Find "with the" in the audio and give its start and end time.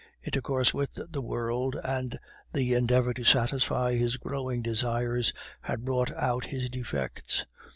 0.73-1.21